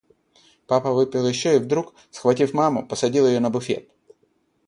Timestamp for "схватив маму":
2.09-2.87